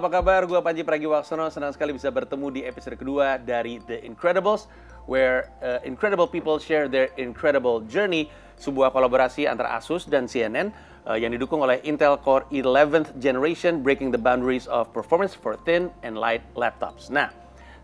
[0.00, 0.48] apa kabar?
[0.48, 4.64] Gua Panji Pragiwaksono, senang sekali bisa bertemu di episode kedua dari The Incredibles,
[5.04, 10.72] where uh, incredible people share their incredible journey, sebuah kolaborasi antara Asus dan CNN
[11.04, 15.92] uh, yang didukung oleh Intel Core 11th Generation, breaking the boundaries of performance for thin
[16.00, 17.12] and light laptops.
[17.12, 17.28] Nah,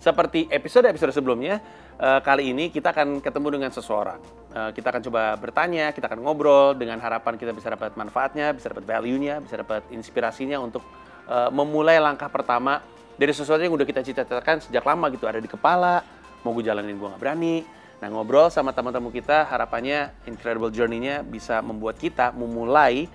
[0.01, 1.61] seperti episode-episode sebelumnya,
[2.01, 4.25] uh, kali ini kita akan ketemu dengan seseorang.
[4.57, 8.73] Uh, kita akan coba bertanya, kita akan ngobrol dengan harapan kita bisa dapat manfaatnya, bisa
[8.73, 10.81] dapat value-nya, bisa dapat inspirasinya untuk
[11.27, 12.83] uh, memulai langkah pertama
[13.17, 16.05] dari sesuatu yang udah kita cita-citakan sejak lama gitu, ada di kepala,
[16.45, 17.65] mau gue jalanin gue nggak berani.
[17.97, 23.09] Nah ngobrol sama teman-teman kita, harapannya incredible journey-nya bisa membuat kita memulai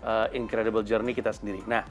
[0.00, 1.60] uh, incredible journey kita sendiri.
[1.68, 1.84] Nah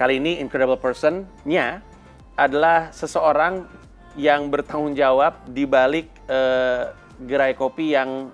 [0.00, 1.84] kali ini incredible person-nya
[2.32, 3.68] adalah seseorang
[4.16, 8.32] yang bertanggung jawab di balik uh, gerai kopi yang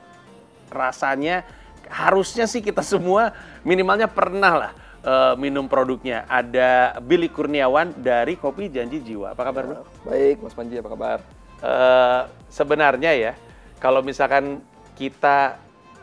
[0.70, 1.42] rasanya
[1.88, 3.32] harusnya sih kita semua
[3.64, 4.72] minimalnya pernah lah
[5.04, 6.24] uh, minum produknya.
[6.26, 9.34] Ada Billy Kurniawan dari Kopi Janji Jiwa.
[9.34, 9.82] Apa kabar, Bro?
[10.08, 11.18] Baik, Mas Panji, apa kabar?
[11.58, 13.32] Uh, sebenarnya ya,
[13.82, 14.62] kalau misalkan
[14.94, 15.58] kita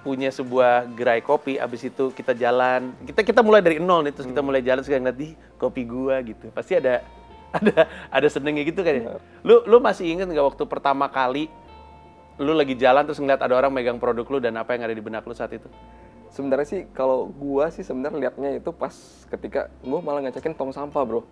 [0.05, 4.29] punya sebuah gerai kopi, abis itu kita jalan, kita kita mulai dari nol nih, terus
[4.29, 7.01] kita mulai jalan sekarang ngeliat di kopi gua gitu, pasti ada
[7.57, 9.17] ada ada senengnya gitu kan ya.
[9.41, 11.49] Lu lu masih inget nggak waktu pertama kali
[12.37, 15.01] lu lagi jalan terus ngeliat ada orang megang produk lu dan apa yang ada di
[15.01, 15.65] benak lu saat itu?
[16.35, 18.91] Sebenarnya sih kalau gua sih sebenarnya liatnya itu pas
[19.31, 21.23] ketika gua malah ngajakin tong sampah, Bro.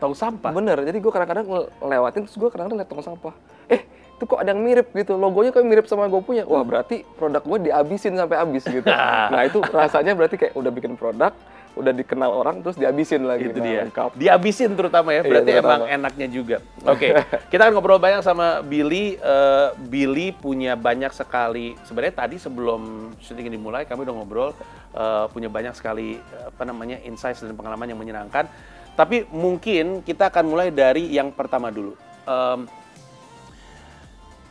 [0.00, 0.48] Tong sampah?
[0.48, 1.44] Bener, jadi gua kadang-kadang
[1.76, 3.36] ngelewatin terus gua kadang-kadang liat tong sampah.
[3.68, 3.84] Eh,
[4.16, 6.48] itu kok ada yang mirip gitu, logonya kayak mirip sama gue punya.
[6.48, 8.88] Wah berarti produk gue dihabisin sampai habis gitu.
[9.32, 11.36] nah itu rasanya berarti kayak udah bikin produk,
[11.76, 13.52] udah dikenal orang terus dihabisin lagi.
[13.52, 13.80] Itu nah, dia.
[13.84, 14.10] lengkap.
[14.16, 15.20] Dihabisin terutama ya.
[15.20, 15.68] Iya, Berarti terutama.
[15.68, 16.56] emang enaknya juga.
[16.88, 17.08] Oke.
[17.52, 19.20] kita akan ngobrol banyak sama Billy.
[19.20, 21.76] Eh, Billy punya banyak sekali.
[21.84, 24.50] Sebenarnya tadi sebelum syuting ini dimulai kami udah ngobrol
[24.96, 26.16] eh, punya banyak sekali
[26.48, 28.48] apa namanya insights dan pengalaman yang menyenangkan.
[28.96, 31.92] Tapi mungkin kita akan mulai dari yang pertama dulu.
[32.24, 32.64] Em,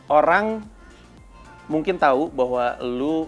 [0.06, 0.62] orang
[1.66, 3.26] mungkin tahu bahwa lu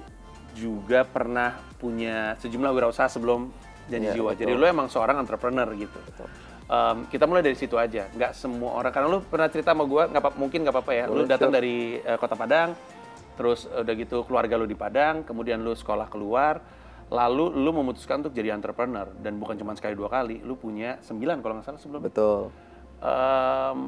[0.55, 3.51] juga pernah punya sejumlah wirausaha sebelum
[3.89, 4.31] janji Iya, jiwa.
[4.33, 4.41] betul.
[4.45, 5.99] Jadi lu emang seorang entrepreneur gitu.
[6.69, 8.07] Em, kita mulai dari situ aja.
[8.13, 11.05] Nggak semua orang karena lu pernah cerita sama gua, nggak mungkin nggak apa-apa ya.
[11.09, 11.57] lu Boleh, datang siap.
[11.57, 12.69] dari eh, kota Padang,
[13.35, 16.61] terus udah gitu keluarga lu di Padang, kemudian lu sekolah keluar,
[17.09, 21.41] lalu lu memutuskan untuk jadi entrepreneur dan bukan cuma sekali dua kali, lu punya sembilan
[21.41, 22.53] kalau nggak salah sebelum Betul.
[23.01, 23.79] Em,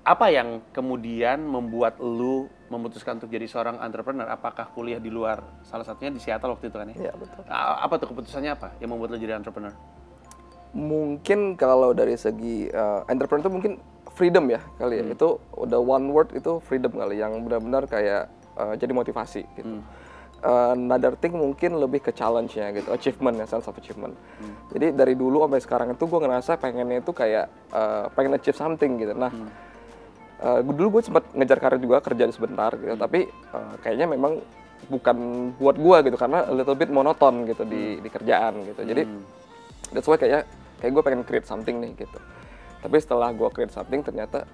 [0.00, 4.26] apa yang kemudian membuat lu memutuskan untuk jadi seorang entrepreneur?
[4.30, 6.96] Apakah kuliah di luar salah satunya di Seattle waktu itu kan ya?
[7.10, 7.42] Iya betul.
[7.50, 9.74] Apa tuh keputusannya apa yang membuat lu jadi entrepreneur?
[10.70, 13.72] Mungkin kalau dari segi uh, entrepreneur itu mungkin
[14.14, 15.04] freedom ya kali ya.
[15.12, 19.82] Itu udah one word itu freedom kali yang benar-benar kayak uh, jadi motivasi gitu.
[20.40, 24.16] Uh, another thing mungkin lebih ke challenge-nya gitu, achievement ya, sense of achievement.
[24.72, 28.96] Jadi dari dulu sampai sekarang itu gue ngerasa pengennya itu kayak uh, pengen achieve something
[28.96, 29.12] gitu.
[29.12, 29.28] Nah,
[30.40, 34.40] uh, dulu gue sempat ngejar karir juga kerja sebentar gitu, tapi uh, kayaknya memang
[34.88, 35.16] bukan
[35.60, 38.80] buat gue gitu karena a little bit monoton gitu di di kerjaan gitu.
[38.82, 39.02] Jadi
[39.92, 40.48] that's why kayak
[40.80, 42.18] kayak gue pengen create something nih gitu.
[42.80, 44.48] Tapi setelah gue create something ternyata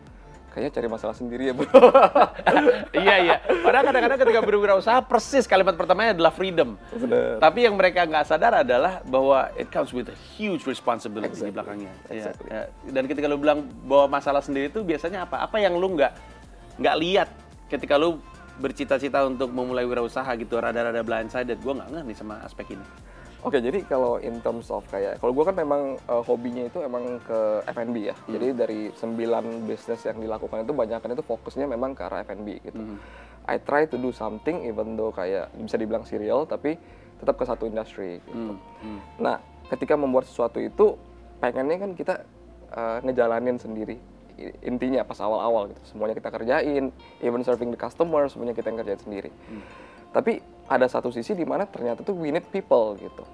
[0.56, 1.68] kayaknya cari masalah sendiri ya bro.
[3.04, 3.34] iya iya.
[3.44, 6.80] Padahal kadang-kadang ketika berwirausaha persis kalimat pertamanya adalah freedom.
[6.96, 7.36] Bener.
[7.36, 11.92] Tapi yang mereka nggak sadar adalah bahwa it comes with a huge responsibility di belakangnya.
[12.08, 12.72] Iya, iya.
[12.88, 15.44] Dan ketika lu bilang bahwa masalah sendiri itu biasanya apa?
[15.44, 16.16] Apa yang lu nggak
[16.80, 17.28] nggak lihat
[17.68, 18.16] ketika lu
[18.56, 21.60] bercita-cita untuk memulai wirausaha gitu, rada-rada blindsided.
[21.60, 22.86] Gue nggak ngeh nih sama aspek ini.
[23.44, 27.20] Oke, jadi kalau in terms of kayak, kalau gue kan memang uh, hobinya itu emang
[27.22, 28.16] ke F&B ya.
[28.26, 32.80] Jadi dari sembilan bisnis yang dilakukan itu banyak itu fokusnya memang ke arah F&B gitu.
[33.46, 36.74] I try to do something even though kayak bisa dibilang serial, tapi
[37.22, 38.58] tetap ke satu industri gitu.
[39.22, 39.38] Nah,
[39.70, 40.98] ketika membuat sesuatu itu,
[41.38, 42.14] pengennya kan kita
[42.74, 44.00] uh, ngejalanin sendiri.
[44.66, 46.92] Intinya pas awal-awal gitu, semuanya kita kerjain,
[47.24, 49.30] even serving the customer, semuanya kita yang kerjain sendiri.
[50.12, 53.24] Tapi ada satu sisi di mana ternyata tuh we need people gitu.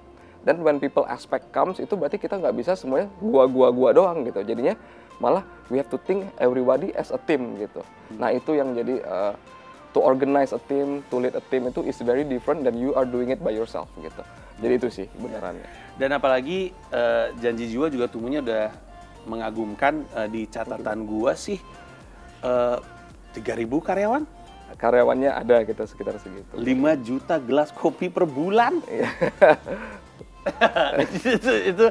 [0.43, 4.27] Dan when people aspect comes itu berarti kita nggak bisa semuanya gua gua gua doang
[4.27, 4.43] gitu.
[4.43, 4.75] Jadinya
[5.17, 7.79] malah we have to think everybody as a team gitu.
[8.19, 9.33] Nah itu yang jadi uh,
[9.93, 13.05] to organize a team, to lead a team itu is very different than you are
[13.05, 14.25] doing it by yourself gitu.
[14.59, 15.65] Jadi itu sih benerannya.
[15.95, 18.65] Dan apalagi eh, janji jiwa juga tumbuhnya udah
[19.29, 21.61] mengagumkan eh, di catatan gua sih
[22.41, 22.77] eh,
[23.37, 24.23] 3000 karyawan,
[24.83, 26.59] Karyawannya ada gitu sekitar segitu.
[26.59, 28.83] 5 juta gelas kopi per bulan.
[28.91, 29.07] Iya.
[31.07, 31.85] itu, itu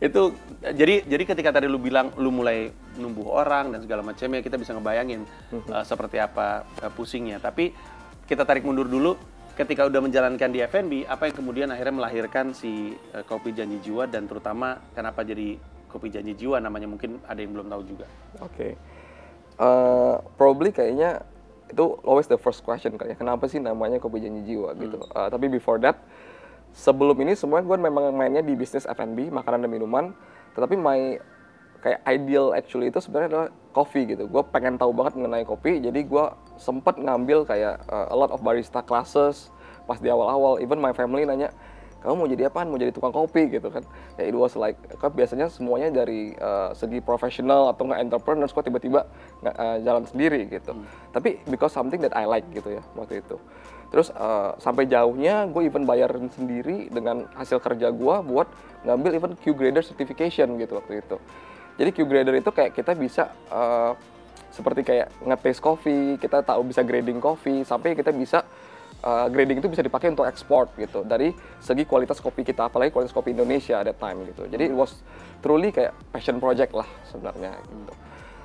[0.00, 0.22] itu
[0.64, 4.72] jadi jadi ketika tadi lu bilang lu mulai numbuh orang dan segala macamnya kita bisa
[4.72, 5.28] ngebayangin
[5.68, 7.76] uh, seperti apa uh, pusingnya tapi
[8.24, 9.20] kita tarik mundur dulu
[9.52, 14.08] ketika udah menjalankan di F&B apa yang kemudian akhirnya melahirkan si uh, kopi janji jiwa
[14.08, 15.60] dan terutama kenapa jadi
[15.92, 18.06] kopi janji jiwa namanya mungkin ada yang belum tahu juga.
[18.40, 18.80] Oke.
[19.60, 21.20] Uh, probably kayaknya
[21.70, 24.98] itu always the first question kayak kenapa sih namanya kopi janji jiwa gitu.
[25.14, 25.98] Uh, tapi before that
[26.74, 30.04] sebelum ini semua gue memang mainnya di bisnis F&B makanan dan minuman.
[30.54, 31.18] Tetapi my
[31.80, 34.28] kayak ideal actually itu sebenarnya adalah coffee gitu.
[34.28, 36.24] Gue pengen tahu banget mengenai kopi, jadi gue
[36.60, 39.48] sempet ngambil kayak uh, a lot of barista classes
[39.88, 40.60] pas di awal-awal.
[40.60, 41.50] Even my family nanya,
[42.00, 42.72] kamu mau jadi apaan?
[42.72, 43.84] Mau jadi tukang kopi gitu kan?
[44.16, 48.64] Ya it was like, kan biasanya semuanya dari uh, segi profesional atau nggak entrepreneur, kok
[48.64, 49.06] tiba-tiba
[49.44, 50.72] nggak uh, jalan sendiri gitu.
[50.72, 50.84] Hmm.
[51.12, 53.36] Tapi because something that I like gitu ya waktu itu.
[53.90, 58.46] Terus uh, sampai jauhnya gue even bayarin sendiri dengan hasil kerja gue buat
[58.86, 61.18] ngambil even Q grader certification gitu waktu itu.
[61.74, 63.98] Jadi Q grader itu kayak kita bisa uh,
[64.50, 68.42] seperti kayak ngetes coffee, kita tahu bisa grading coffee, sampai kita bisa
[69.04, 73.14] uh, grading itu bisa dipakai untuk ekspor gitu dari segi kualitas kopi kita, apalagi kualitas
[73.14, 74.46] kopi Indonesia at that time gitu.
[74.48, 75.00] Jadi it was
[75.40, 77.92] truly kayak passion project lah sebenarnya gitu.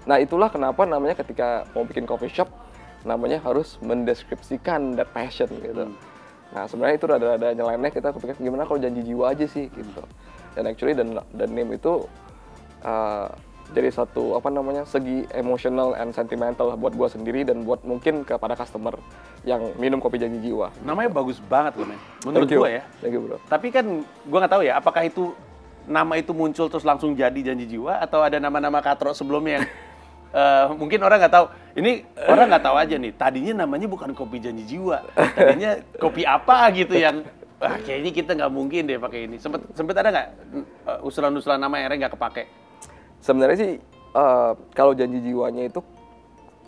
[0.05, 2.49] Nah itulah kenapa namanya ketika mau bikin coffee shop
[3.05, 5.89] namanya harus mendeskripsikan that passion gitu.
[5.89, 5.97] Hmm.
[6.53, 10.03] Nah sebenarnya itu rada-rada nyeleneh kita kepikir gimana kalau janji jiwa aja sih gitu.
[10.55, 12.07] Dan actually dan dan name itu
[12.85, 13.27] uh,
[13.73, 18.53] jadi satu apa namanya segi emosional and sentimental buat gue sendiri dan buat mungkin kepada
[18.53, 18.93] customer
[19.41, 20.69] yang minum kopi janji jiwa.
[20.85, 22.83] Namanya bagus banget loh men, menurut gue ya.
[23.01, 23.37] Thank you bro.
[23.49, 25.33] Tapi kan gue nggak tahu ya, apakah itu
[25.89, 29.65] nama itu muncul terus langsung jadi janji jiwa atau ada nama-nama katro sebelumnya yang
[30.33, 31.45] uh, mungkin orang nggak tahu.
[31.75, 31.91] Ini
[32.29, 33.11] orang nggak tahu aja nih.
[33.17, 35.01] Tadinya namanya bukan kopi janji jiwa,
[35.33, 37.25] tadinya kopi apa gitu yang
[37.55, 39.39] Wah, kayaknya kita nggak mungkin deh pakai ini.
[39.39, 40.27] Sempet sempet ada nggak
[40.83, 42.64] uh, usulan-usulan nama yang nggak kepake?
[43.25, 43.73] Sebenarnya sih
[44.13, 45.81] uh, kalau janji jiwanya itu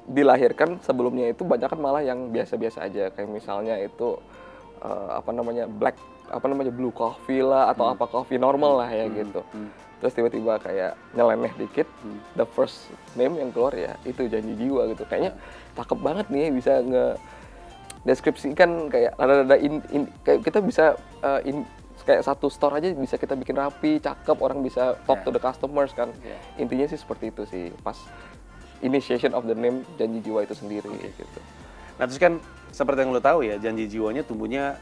[0.10, 4.18] dilahirkan sebelumnya itu banyak kan malah yang biasa-biasa aja kayak misalnya itu
[4.82, 7.94] uh, apa namanya black apa namanya blue coffee lah atau hmm.
[7.96, 9.14] apa coffee normal lah ya hmm.
[9.14, 9.70] gitu hmm.
[10.02, 12.20] terus tiba-tiba kayak nyeleneh dikit hmm.
[12.40, 12.90] the first
[13.20, 15.36] name yang keluar ya itu janji jiwa gitu kayaknya
[15.76, 17.06] cakep banget nih bisa nge
[18.08, 21.68] deskripsikan kayak ada-ada in, in, kayak kita bisa uh, in,
[22.06, 25.26] kayak satu store aja bisa kita bikin rapi, cakep, orang bisa talk yeah.
[25.26, 26.14] to the customers kan.
[26.22, 26.62] Yeah.
[26.62, 27.98] Intinya sih seperti itu sih pas
[28.82, 31.10] initiation of the name janji jiwa itu sendiri okay.
[31.14, 31.40] gitu.
[31.98, 32.38] Nah terus kan
[32.70, 34.78] seperti yang lo tahu ya janji jiwanya tumbuhnya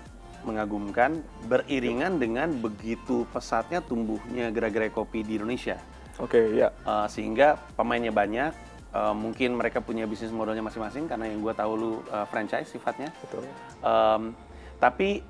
[0.45, 5.81] mengagumkan beriringan dengan begitu pesatnya tumbuhnya gerai-gerai kopi di Indonesia.
[6.21, 6.69] Oke okay, ya.
[6.85, 8.53] Uh, sehingga pemainnya banyak,
[8.93, 13.09] uh, mungkin mereka punya bisnis modelnya masing-masing karena yang gue tahu lu uh, franchise sifatnya.
[13.25, 13.43] Betul.
[13.81, 14.37] Um,
[14.77, 15.25] tapi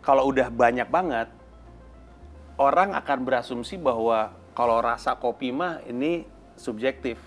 [0.00, 1.28] kalau udah banyak banget,
[2.60, 6.24] orang akan berasumsi bahwa kalau rasa kopi mah ini
[6.56, 7.20] subjektif.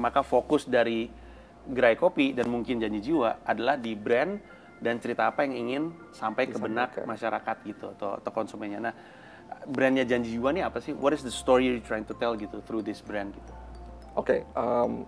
[0.00, 1.12] Maka fokus dari
[1.68, 4.40] gerai kopi dan mungkin janji jiwa adalah di brand
[4.80, 5.82] dan cerita apa yang ingin
[6.16, 8.80] sampai ke benak masyarakat gitu atau, atau konsumennya.
[8.80, 8.94] Nah,
[9.68, 10.96] brandnya janji jiwa ini apa sih?
[10.96, 13.52] What is the story you're trying to tell gitu through this brand gitu?
[14.16, 15.04] Oke, okay, um,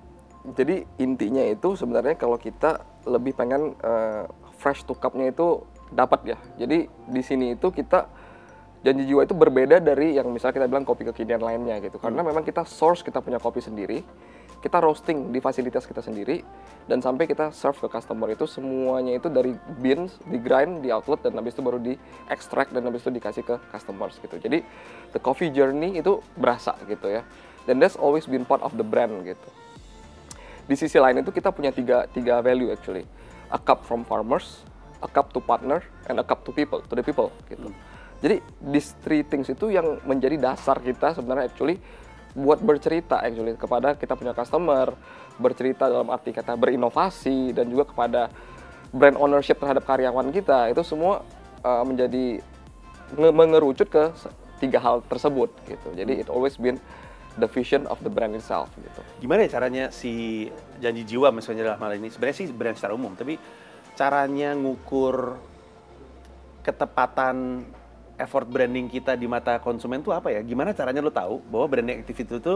[0.53, 4.29] jadi intinya itu sebenarnya kalau kita lebih pengen uh,
[4.61, 6.39] fresh to cup-nya itu dapat ya.
[6.57, 8.09] Jadi di sini itu kita
[8.83, 12.03] janji jiwa itu berbeda dari yang misalnya kita bilang kopi kekinian lainnya gitu.
[12.03, 12.29] Karena hmm.
[12.35, 14.03] memang kita source kita punya kopi sendiri,
[14.63, 16.43] kita roasting di fasilitas kita sendiri
[16.87, 21.23] dan sampai kita serve ke customer itu semuanya itu dari beans, di grind, di outlet
[21.23, 21.95] dan habis itu baru di
[22.31, 24.39] extract dan habis itu dikasih ke customers gitu.
[24.39, 24.63] Jadi
[25.15, 27.23] the coffee journey itu berasa gitu ya.
[27.63, 29.49] Dan that's always been part of the brand gitu.
[30.67, 33.07] Di sisi lain itu kita punya tiga, tiga value actually.
[33.53, 34.65] A cup from farmers,
[35.03, 37.69] a cup to partner and a cup to people to the people gitu.
[37.69, 37.77] Hmm.
[38.23, 38.39] Jadi
[38.71, 41.83] these three things itu yang menjadi dasar kita sebenarnya actually
[42.33, 44.95] buat bercerita actually kepada kita punya customer,
[45.37, 48.31] bercerita dalam arti kata berinovasi dan juga kepada
[48.95, 51.27] brand ownership terhadap karyawan kita itu semua
[51.67, 52.41] uh, menjadi
[53.19, 54.05] mengerucut ke
[54.63, 55.89] tiga hal tersebut gitu.
[55.93, 56.79] Jadi it always been
[57.37, 59.03] the vision of the brand itself gitu.
[59.25, 60.47] Gimana ya caranya si
[60.79, 63.37] janji jiwa misalnya dalam hal ini sebenarnya sih brand secara umum tapi
[63.97, 65.37] caranya ngukur
[66.63, 67.67] ketepatan
[68.17, 70.41] effort branding kita di mata konsumen itu apa ya?
[70.41, 72.55] Gimana caranya lo tahu bahwa branding activity itu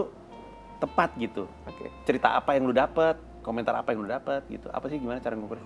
[0.79, 1.51] tepat gitu?
[1.67, 1.87] Oke.
[1.87, 1.89] Okay.
[2.07, 4.71] Cerita apa yang lo dapat, komentar apa yang lo dapat gitu?
[4.71, 5.59] Apa sih gimana cara ngukur?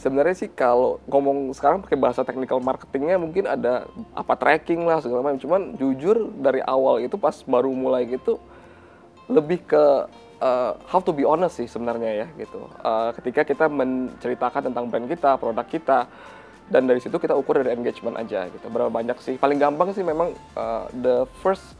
[0.00, 5.20] Sebenarnya sih kalau ngomong sekarang pakai bahasa technical marketingnya mungkin ada apa tracking lah segala
[5.20, 5.38] macam.
[5.38, 8.40] Cuman jujur dari awal itu pas baru mulai gitu
[9.30, 9.84] lebih ke
[10.42, 12.66] uh, how to be honest sih sebenarnya ya gitu.
[12.82, 15.98] Uh, ketika kita menceritakan tentang brand kita, produk kita,
[16.66, 18.66] dan dari situ kita ukur dari engagement aja gitu.
[18.66, 19.38] Berapa banyak sih?
[19.38, 21.78] Paling gampang sih memang uh, the first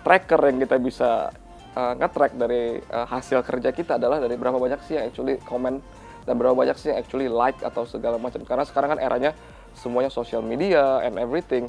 [0.00, 1.32] tracker yang kita bisa
[1.76, 5.84] uh, nge-track dari uh, hasil kerja kita adalah dari berapa banyak sih yang actually comment
[6.24, 8.40] dan berapa banyak sih yang actually like atau segala macam.
[8.48, 9.36] Karena sekarang kan eranya
[9.76, 11.68] semuanya social media and everything.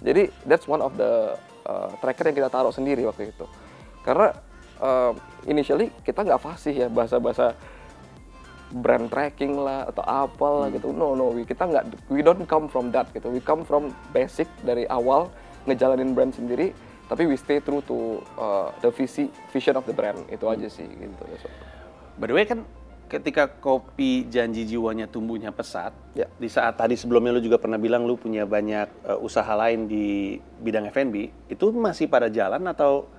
[0.00, 1.36] Jadi that's one of the
[1.68, 3.44] uh, tracker yang kita taruh sendiri waktu itu.
[4.00, 4.32] Karena
[4.80, 5.12] uh,
[5.46, 7.54] initially kita nggak fasih ya bahasa-bahasa
[8.70, 10.76] brand tracking lah atau apalah hmm.
[10.80, 10.88] gitu.
[10.94, 13.30] No no, we, kita nggak we don't come from that gitu.
[13.30, 15.30] We come from basic dari awal
[15.68, 16.72] ngejalanin brand sendiri,
[17.10, 20.54] tapi we stay true to uh, the visi vision of the brand itu hmm.
[20.56, 21.22] aja sih gitu.
[22.16, 22.62] By the way kan
[23.10, 26.30] ketika kopi janji jiwanya tumbuhnya pesat, ya.
[26.38, 30.38] di saat tadi sebelumnya lu juga pernah bilang lu punya banyak uh, usaha lain di
[30.62, 33.10] bidang F&B, itu masih pada jalan atau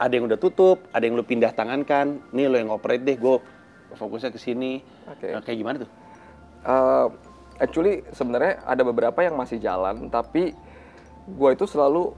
[0.00, 3.36] ada yang udah tutup, ada yang lu pindah tangankan, nih lo yang operate deh, gue
[3.92, 4.80] fokusnya ke sini.
[5.04, 5.36] Okay.
[5.36, 5.90] Nah, kayak gimana tuh?
[6.64, 7.06] Uh,
[7.60, 10.56] actually sebenarnya ada beberapa yang masih jalan, tapi
[11.28, 12.16] gue itu selalu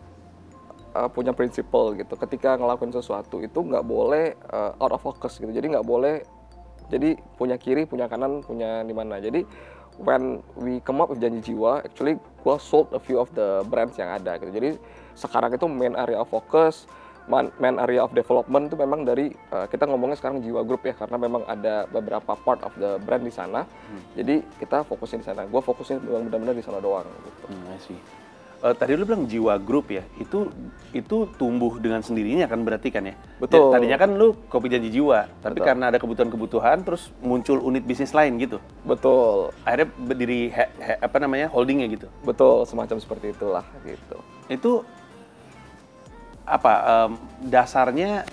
[0.95, 2.15] uh, punya prinsipal gitu.
[2.15, 5.51] Ketika ngelakuin sesuatu itu nggak boleh uh, out of focus gitu.
[5.51, 6.23] Jadi nggak boleh.
[6.87, 9.19] Jadi punya kiri, punya kanan, punya di mana.
[9.19, 9.43] Jadi
[9.99, 13.99] when we come up with janji jiwa, actually gue sold a few of the brands
[13.99, 14.55] yang ada gitu.
[14.55, 14.71] Jadi
[15.19, 16.87] sekarang itu main area of focus
[17.31, 21.17] main area of development itu memang dari uh, kita ngomongnya sekarang jiwa grup ya karena
[21.19, 23.63] memang ada beberapa part of the brand di sana.
[23.65, 24.03] Hmm.
[24.19, 25.47] Jadi kita fokusin di sana.
[25.47, 27.07] Gue fokusin memang benar-benar di sana doang.
[27.07, 27.43] Gitu.
[27.53, 27.79] Hmm,
[28.63, 30.47] Uh, tadi lu bilang jiwa grup ya, itu
[30.95, 33.19] itu tumbuh dengan sendirinya kan berarti kan ya?
[33.43, 33.75] Betul.
[33.75, 35.67] tadinya kan lu kopi janji jiwa, tapi Betul.
[35.67, 38.63] karena ada kebutuhan-kebutuhan, terus muncul unit bisnis lain gitu.
[38.87, 39.51] Betul.
[39.67, 42.07] Akhirnya berdiri he, he, apa namanya holdingnya gitu.
[42.23, 44.23] Betul, semacam seperti itulah gitu.
[44.47, 44.87] Itu
[46.53, 47.11] apa um,
[47.49, 48.29] dasarnya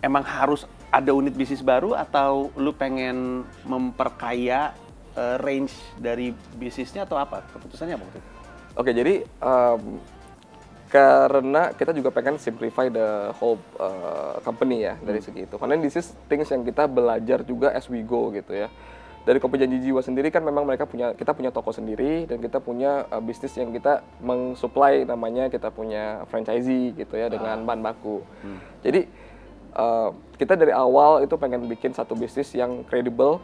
[0.00, 4.72] emang harus ada unit bisnis baru atau lu pengen memperkaya
[5.12, 8.06] uh, range dari bisnisnya atau apa keputusannya apa
[8.74, 10.00] Oke jadi um,
[10.88, 15.04] karena kita juga pengen simplify the whole uh, company ya hmm.
[15.04, 15.58] dari segi itu.
[15.58, 18.70] Karena this is things yang kita belajar juga as we go gitu ya
[19.24, 22.60] dari Kopi Janji Jiwa sendiri kan memang mereka punya kita punya toko sendiri dan kita
[22.60, 27.64] punya uh, bisnis yang kita mengsuplai namanya kita punya franchisee gitu ya dengan ah.
[27.64, 28.20] bahan baku.
[28.44, 28.60] Hmm.
[28.84, 29.08] Jadi
[29.80, 33.40] uh, kita dari awal itu pengen bikin satu bisnis yang kredibel,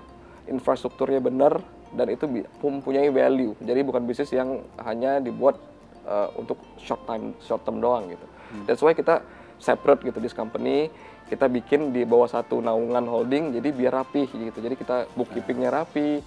[0.53, 1.65] infrastrukturnya benar
[1.97, 2.29] dan itu
[2.61, 3.57] mempunyai value.
[3.65, 5.57] Jadi bukan bisnis yang hanya dibuat
[6.05, 8.27] uh, untuk short time short term doang gitu.
[8.53, 8.65] Hmm.
[8.69, 9.25] That's why kita
[9.61, 10.89] separate gitu this company
[11.31, 14.59] kita bikin di bawah satu naungan holding jadi biar rapi gitu.
[14.59, 16.19] Jadi kita bookkeepingnya rapi.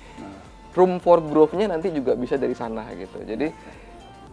[0.74, 3.20] Room for growth-nya nanti juga bisa dari sana gitu.
[3.22, 3.52] Jadi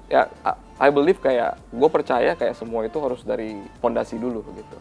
[0.06, 0.30] ya
[0.78, 4.78] I believe kayak gue percaya kayak semua itu harus dari fondasi dulu gitu.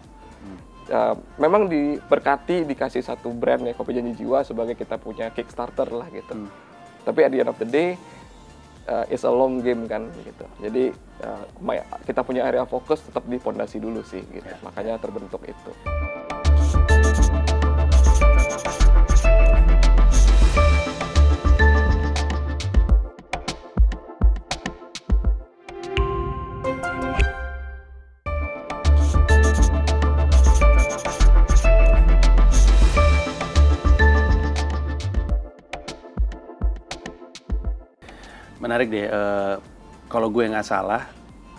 [0.90, 6.10] Uh, memang diberkati dikasih satu brand ya kopi janji jiwa sebagai kita punya kickstarter lah
[6.10, 6.34] gitu.
[6.34, 6.50] Hmm.
[7.06, 7.94] tapi at the end of the day
[8.90, 10.46] uh, it's a long game kan gitu.
[10.66, 10.84] Jadi
[11.22, 11.46] uh,
[12.04, 14.50] kita punya area fokus tetap di fondasi dulu sih gitu.
[14.50, 14.66] Yeah.
[14.66, 15.72] Makanya terbentuk itu.
[38.70, 39.10] Menarik deh.
[39.10, 39.58] Uh,
[40.06, 41.10] kalau gue nggak salah,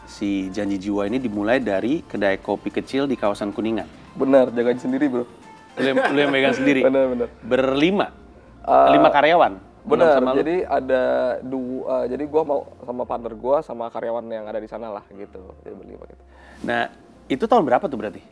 [0.07, 4.14] si Janji Jiwa ini dimulai dari kedai kopi kecil di kawasan Kuningan.
[4.14, 5.26] Benar, jagain sendiri bro.
[5.75, 6.81] Lu yang, lu yang megang sendiri?
[6.87, 7.29] benar, benar.
[7.43, 8.14] Berlima?
[8.62, 9.59] Uh, Lima karyawan?
[9.81, 11.02] Benar, jadi ada
[11.40, 15.02] dua, uh, jadi gue mau sama partner gue sama karyawan yang ada di sana lah
[15.11, 15.57] gitu.
[15.67, 16.23] Jadi berlima gitu.
[16.62, 16.95] Nah,
[17.26, 18.23] itu tahun berapa tuh berarti?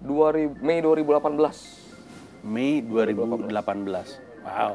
[0.00, 2.46] 2000, Mei 2018.
[2.48, 3.50] Mei 2018.
[3.50, 4.46] 2018.
[4.46, 4.72] Wow,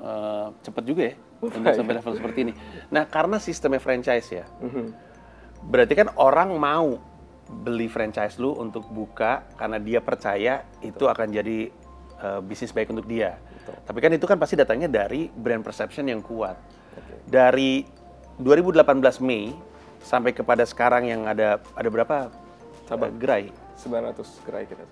[0.00, 1.16] uh, cepet juga ya?
[1.38, 2.52] Untuk sampai level seperti ini.
[2.90, 4.86] Nah, karena sistemnya franchise ya, mm-hmm.
[5.70, 6.98] berarti kan orang mau
[7.48, 11.72] beli franchise lu untuk buka karena dia percaya itu akan jadi
[12.20, 13.40] uh, bisnis baik untuk dia.
[13.40, 13.74] Betul.
[13.88, 16.60] Tapi kan itu kan pasti datangnya dari brand perception yang kuat.
[16.92, 17.18] Okay.
[17.24, 17.72] Dari
[18.36, 18.84] 2018
[19.24, 19.56] Mei
[20.04, 22.28] sampai kepada sekarang yang ada ada berapa
[22.84, 23.48] cabang uh, gerai?
[23.80, 24.84] 900 gerai kita.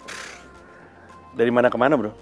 [1.36, 2.16] Dari mana ke mana, Bro?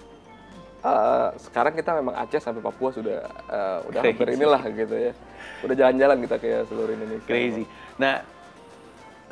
[0.85, 4.13] Uh, sekarang kita memang Aceh sampai Papua sudah uh, udah Crazy.
[4.13, 5.11] hampir inilah gitu ya.
[5.65, 7.25] Udah jalan-jalan kita kayak seluruh Indonesia.
[7.25, 7.63] Crazy.
[7.97, 8.21] Nah,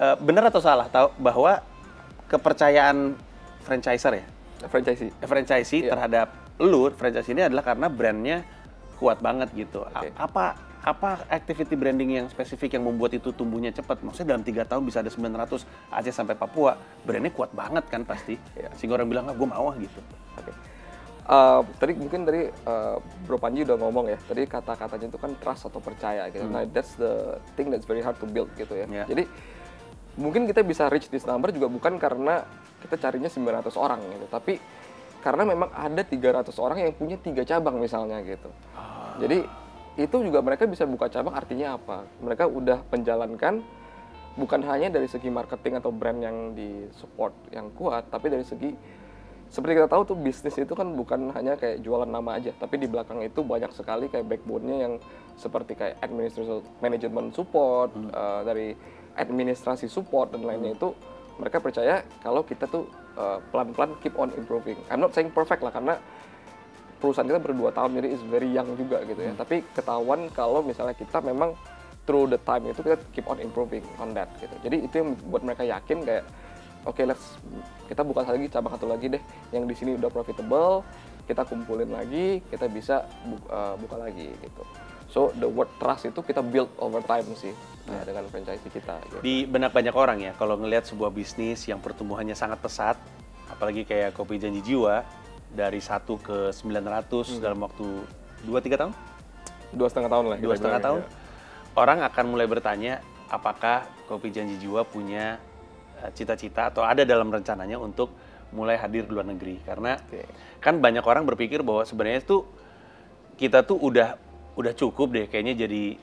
[0.02, 1.62] uh, benar atau salah tahu bahwa
[2.28, 3.14] kepercayaan
[3.62, 4.26] franchiser ya?
[4.66, 5.12] Franchisee.
[5.22, 5.94] Franchisee yeah.
[5.94, 8.38] terhadap lu, franchise ini adalah karena brandnya
[8.98, 9.84] kuat banget gitu.
[9.84, 10.10] Okay.
[10.16, 14.04] Apa apa activity branding yang spesifik yang membuat itu tumbuhnya cepat?
[14.04, 18.40] Maksudnya dalam tiga tahun bisa ada 900 Aceh sampai Papua, brandnya kuat banget kan pasti.
[18.56, 18.72] Yeah.
[18.80, 20.00] Sehingga orang bilang, ah, gue mau gitu.
[20.40, 20.50] Oke.
[20.50, 20.73] Okay
[21.24, 25.72] Uh, tadi mungkin dari uh, Bro Panji udah ngomong ya, tadi kata-katanya itu kan trust
[25.72, 26.44] atau percaya gitu.
[26.44, 26.52] Hmm.
[26.52, 28.84] Nah, that's the thing that's very hard to build gitu ya.
[28.92, 29.08] Yeah.
[29.08, 29.24] Jadi
[30.20, 32.44] mungkin kita bisa reach this number juga bukan karena
[32.84, 34.60] kita carinya 900 orang gitu, tapi
[35.24, 38.52] karena memang ada 300 orang yang punya tiga cabang misalnya gitu.
[38.76, 39.16] Ah.
[39.24, 39.48] Jadi
[39.96, 42.04] itu juga mereka bisa buka cabang artinya apa?
[42.20, 43.64] Mereka udah menjalankan
[44.36, 48.76] bukan hanya dari segi marketing atau brand yang di support yang kuat, tapi dari segi
[49.54, 52.90] seperti kita tahu tuh bisnis itu kan bukan hanya kayak jualan nama aja, tapi di
[52.90, 54.94] belakang itu banyak sekali kayak backbone-nya yang
[55.38, 58.10] seperti kayak administration management support Hmm.
[58.10, 58.74] uh, dari
[59.14, 60.90] administrasi support dan lainnya itu
[61.38, 64.78] mereka percaya kalau kita tuh uh, pelan-pelan keep on improving.
[64.90, 66.02] I'm not saying perfect lah karena
[66.98, 69.38] perusahaan kita berdua tahun jadi is very young juga gitu ya.
[69.38, 71.54] Tapi ketahuan kalau misalnya kita memang
[72.10, 74.56] through the time itu kita keep on improving on that gitu.
[74.66, 76.26] Jadi itu yang buat mereka yakin kayak
[76.84, 77.40] oke let's
[77.88, 80.84] kita buka lagi cabang satu lagi deh yang di sini udah profitable
[81.24, 84.64] kita kumpulin lagi kita bisa bu- uh, buka lagi gitu.
[85.14, 87.54] So the word trust itu kita build over time sih
[87.86, 88.98] uh, dengan franchise kita.
[89.08, 89.18] Gitu.
[89.22, 92.98] Di benak banyak orang ya, kalau ngelihat sebuah bisnis yang pertumbuhannya sangat pesat,
[93.46, 95.06] apalagi kayak Kopi Janji Jiwa,
[95.54, 97.86] dari 1 ke 900 dalam waktu
[98.50, 98.94] 2-3 tahun?
[99.74, 100.38] Dua setengah tahun lah.
[100.42, 101.02] Dua setengah bilang, tahun?
[101.06, 101.22] ya.
[101.74, 102.94] Orang akan mulai bertanya,
[103.30, 105.53] apakah Kopi Janji Jiwa punya eh,
[106.12, 108.12] cita-cita atau ada dalam rencananya untuk
[108.52, 109.64] mulai hadir di luar negeri?
[109.64, 110.28] Karena Oke.
[110.60, 112.44] kan banyak orang berpikir bahwa sebenarnya itu
[113.40, 114.20] kita tuh udah
[114.54, 115.98] udah cukup deh kayaknya jadi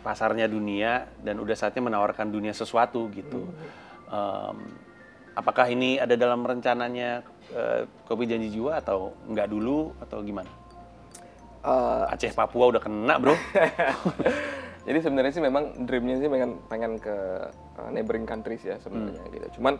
[0.00, 3.46] pasarnya dunia dan udah saatnya menawarkan dunia sesuatu gitu.
[4.10, 4.56] Em,
[5.36, 7.22] apakah ini ada dalam rencananya
[7.52, 10.50] eh, Kopi Janji Jiwa atau nggak dulu atau gimana?
[11.60, 13.36] Uh, Aceh Papua udah kena bro.
[14.80, 17.16] Jadi sebenarnya sih memang dreamnya sih pengen pengen ke
[17.76, 19.34] uh, neighboring countries ya sebenarnya Hmm.
[19.36, 19.46] gitu.
[19.60, 19.74] Cuman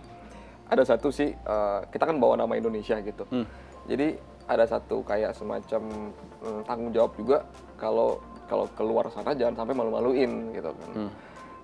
[0.71, 3.25] ada satu sih uh, kita kan bawa nama Indonesia gitu.
[3.33, 3.49] Hmm.
[3.88, 4.14] Jadi
[4.50, 6.11] ada satu kayak semacam
[6.42, 7.47] mm, tanggung jawab juga
[7.78, 8.19] kalau
[8.50, 10.90] kalau keluar sana jangan sampai malu-maluin gitu kan.
[10.95, 11.11] Hmm.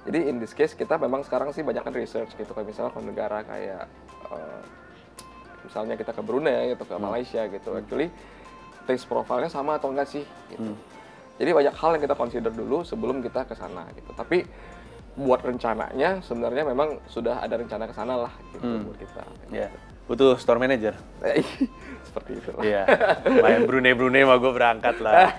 [0.06, 3.00] Jadi in this case kita memang sekarang sih banyak kan research gitu kayak misalnya ke
[3.02, 3.84] negara kayak
[4.30, 4.62] uh,
[5.66, 7.74] misalnya kita ke Brunei atau ke Malaysia gitu.
[7.74, 8.08] Actually
[8.86, 10.22] taste profile-nya sama atau enggak sih
[10.54, 10.70] gitu.
[11.36, 14.10] Jadi banyak hal yang kita consider dulu sebelum kita ke sana gitu.
[14.16, 14.44] Tapi
[15.16, 19.22] buat rencananya sebenarnya memang sudah ada rencana ke sana lah gitu buat kita.
[19.48, 19.68] Ya,
[20.04, 20.92] butuh store manager.
[22.08, 22.62] Seperti itu lah.
[22.64, 22.82] Iya,
[23.40, 25.32] main Brunei Brunei mah gue berangkat lah.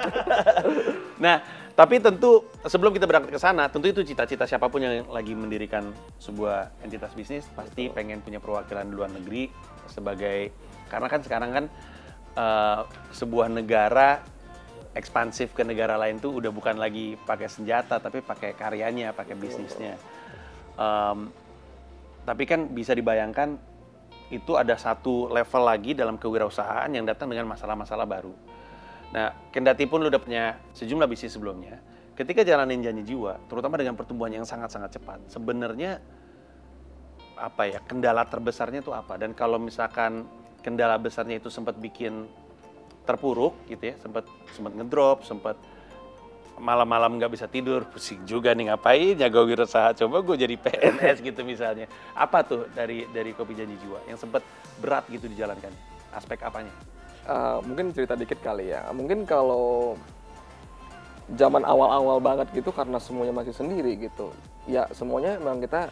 [1.24, 1.44] nah,
[1.76, 5.92] tapi tentu sebelum kita berangkat ke sana, tentu itu cita-cita siapa pun yang lagi mendirikan
[6.20, 9.48] sebuah entitas bisnis pasti pengen punya perwakilan di luar negeri
[9.88, 10.52] sebagai
[10.92, 11.64] karena kan sekarang kan
[12.36, 12.80] eh,
[13.16, 14.20] sebuah negara
[14.90, 19.94] ekspansif ke negara lain tuh udah bukan lagi pakai senjata tapi pakai karyanya, pakai bisnisnya.
[20.74, 21.30] Em,
[22.26, 23.56] tapi kan bisa dibayangkan
[24.30, 28.34] itu ada satu level lagi dalam kewirausahaan yang datang dengan masalah-masalah baru.
[29.10, 31.82] Nah, kendati pun lu udah punya sejumlah bisnis sebelumnya,
[32.14, 35.98] ketika jalanin janji jiwa, terutama dengan pertumbuhan yang sangat-sangat cepat, sebenarnya
[37.34, 39.18] apa ya kendala terbesarnya itu apa?
[39.18, 40.28] Dan kalau misalkan
[40.62, 42.30] kendala besarnya itu sempat bikin
[43.10, 45.58] terpuruk gitu ya, sempat sempat ngedrop, sempat
[46.60, 51.40] malam-malam nggak bisa tidur, pusing juga nih ngapain jaga wirausaha, coba gue jadi PNS gitu
[51.42, 51.88] misalnya.
[52.12, 54.44] Apa tuh dari dari Kopi Janji Jiwa yang sempat
[54.78, 55.72] berat gitu dijalankan?
[56.12, 56.70] Aspek apanya?
[57.24, 58.84] Uh, mungkin cerita dikit kali ya.
[58.92, 59.96] Mungkin kalau
[61.34, 64.30] zaman awal-awal banget gitu karena semuanya masih sendiri gitu.
[64.68, 65.88] Ya semuanya memang kita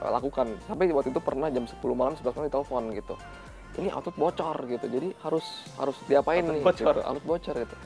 [0.00, 0.56] uh, lakukan.
[0.64, 3.14] Sampai waktu itu pernah jam 10 malam 11 malam telepon gitu.
[3.76, 4.86] Ini output bocor gitu.
[4.88, 6.94] Jadi harus harus diapain Output nih bocor.
[6.96, 7.00] gitu.
[7.04, 7.76] Output bocor gitu.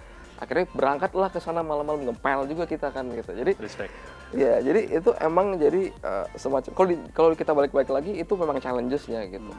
[0.41, 3.31] Akhirnya berangkatlah ke sana malam-malam ngepel juga kita kan gitu.
[3.35, 3.93] Jadi Respect.
[4.31, 9.27] Ya, jadi itu emang jadi uh, semacam kalau kalau kita balik-balik lagi itu memang challenges-nya
[9.27, 9.51] gitu.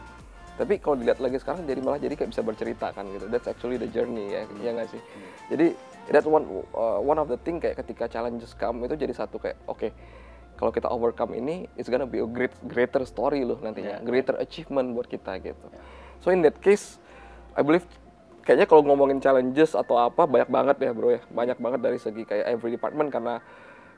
[0.55, 3.27] Tapi kalau dilihat lagi sekarang jadi malah jadi kayak bisa bercerita kan gitu.
[3.27, 5.01] That's actually the journey ya, ya nggak sih?
[5.51, 5.75] Jadi
[6.09, 9.59] that one uh, one of the thing kayak ketika challenges come itu jadi satu kayak
[9.67, 9.91] oke
[10.61, 14.05] kalau kita overcome ini it's gonna be a great greater story loh nantinya, Yeah.
[14.05, 15.67] greater achievement buat kita gitu.
[16.21, 17.01] So in that case,
[17.57, 17.81] I believe
[18.45, 22.29] kayaknya kalau ngomongin challenges atau apa banyak banget ya bro ya, banyak banget dari segi
[22.29, 23.41] kayak every department karena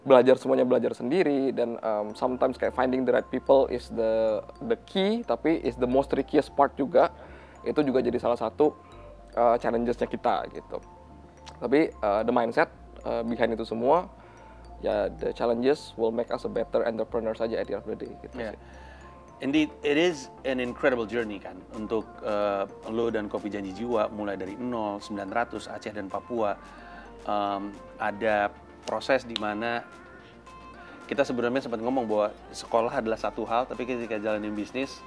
[0.08, 4.80] belajar semuanya belajar sendiri dan um, sometimes kayak finding the right people is the the
[4.88, 7.12] key tapi is the most trickiest part juga.
[7.68, 8.72] Itu juga jadi salah satu
[9.36, 10.80] uh, challengesnya kita gitu.
[11.60, 12.72] Tapi uh, the mindset
[13.04, 14.08] uh, behind itu semua
[14.84, 17.98] ya the challenges will make us a better entrepreneur saja at the end of the
[17.98, 18.54] day gitu Yeah.
[18.54, 18.60] sih.
[19.42, 24.40] Indeed, it is an incredible journey kan untuk eh, lo dan Kopi Janji Jiwa mulai
[24.40, 26.56] dari 0, 900, Aceh dan Papua.
[27.24, 28.52] Em, ada
[28.84, 29.84] proses di mana
[31.08, 35.00] kita sebenarnya sempat ngomong bahwa sekolah adalah satu hal, tapi ketika jalanin bisnis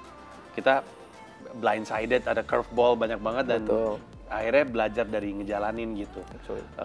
[0.53, 0.85] kita
[1.57, 3.97] blindsided, ada curveball banyak banget dan Betul.
[4.29, 6.21] akhirnya belajar dari ngejalanin gitu.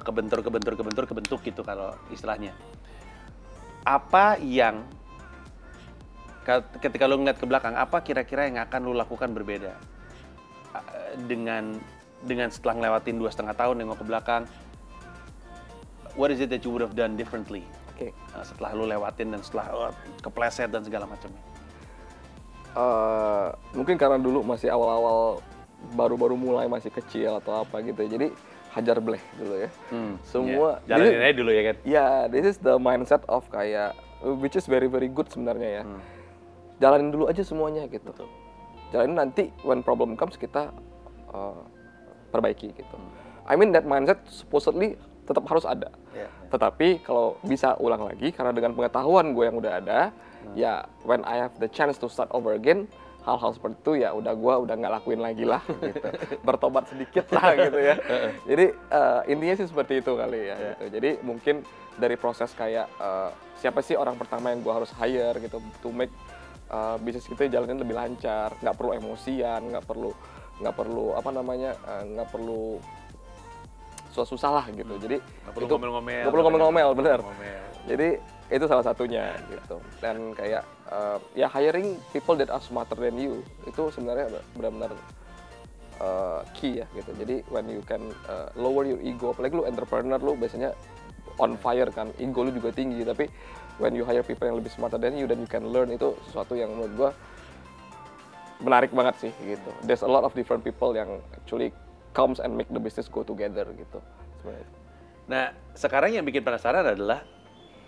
[0.01, 2.53] Kebentur, kebentur, kebentur, kebentuk gitu kalau istilahnya.
[3.83, 4.87] Apa yang
[6.43, 9.79] Ka- ketika lu ngeliat ke belakang apa kira-kira yang akan lu lakukan berbeda
[11.31, 11.79] dengan
[12.27, 14.43] dengan setelah ngelewatin dua setengah tahun nengok ke belakang
[16.19, 17.63] what is it that you would have done differently
[17.95, 18.11] Oke.
[18.35, 21.39] uh, setelah lu lewatin dan setelah oh, kepleset dan segala macamnya?
[22.73, 25.45] Eh, mungkin karena dulu masih awal-awal
[25.93, 28.01] baru-baru mulai masih kecil atau apa gitu.
[28.09, 28.33] Jadi
[28.73, 29.71] hajar bleh dulu ya.
[29.93, 30.97] Hmm, Semua iya.
[30.97, 31.77] jalanin this- aja dulu ya kan.
[31.85, 33.93] Ya, this is the mindset of kayak
[34.41, 35.85] which is very very good sebenarnya ya.
[36.81, 38.11] Jalanin dulu aja semuanya gitu.
[38.11, 38.29] Betul.
[38.91, 40.73] Jalanin nanti when problem comes kita
[41.31, 41.61] uh,
[42.33, 42.97] perbaiki gitu.
[43.45, 44.97] I mean that mindset supposedly
[45.29, 45.93] tetap harus ada.
[46.17, 46.29] Iya.
[46.51, 50.01] Tetapi kalau bisa ulang lagi karena dengan pengetahuan gue yang udah ada,
[50.59, 52.91] ya when I have the chance to start over again,
[53.23, 56.09] hal-hal seperti itu ya udah gue udah nggak lakuin lagi lah gitu.
[56.43, 57.95] Bertobat sedikit lah gitu ya.
[58.45, 60.57] Jadi eh, intinya sih seperti itu kali ya.
[60.59, 60.85] Gitu.
[60.99, 61.63] Jadi mungkin
[61.95, 63.31] dari proses kayak eh,
[63.63, 66.11] siapa sih orang pertama yang gue harus hire gitu to make
[66.67, 70.11] eh, bisnis kita jalanin lebih lancar, nggak perlu emosian, nggak perlu
[70.63, 71.75] nggak perlu apa namanya
[72.07, 72.79] nggak perlu
[74.13, 74.95] susah-susah lah gitu.
[75.01, 76.21] Jadi Nggak perlu ngomel-ngomel.
[76.23, 77.19] nggak perlu ngomel-ngomel, bener.
[77.25, 77.61] Ngomel.
[77.89, 78.09] Jadi
[78.51, 79.79] itu salah satunya gitu.
[80.03, 84.93] Dan kayak uh, ya hiring people that are smarter than you itu sebenarnya benar-benar
[86.03, 87.13] uh, key ya gitu.
[87.21, 90.75] Jadi when you can uh, lower your ego, apalagi lu entrepreneur lu biasanya
[91.39, 93.07] on fire kan, ego lu juga tinggi.
[93.07, 93.31] Tapi
[93.81, 96.59] when you hire people yang lebih smarter than you dan you can learn itu sesuatu
[96.59, 97.11] yang menurut gua
[98.63, 99.71] menarik banget sih gitu.
[99.83, 101.75] There's a lot of different people yang actually
[102.15, 103.99] comes and make the business go together gitu.
[105.27, 107.27] Nah, sekarang yang bikin penasaran adalah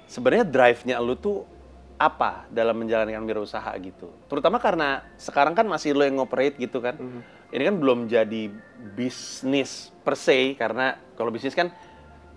[0.09, 1.47] sebenarnya drive-nya lu tuh
[1.95, 4.11] apa dalam menjalankan wirausaha gitu.
[4.27, 6.99] Terutama karena sekarang kan masih lo yang ngoperate gitu kan.
[7.55, 8.51] Ini kan belum jadi
[8.99, 11.71] bisnis per se karena kalau bisnis kan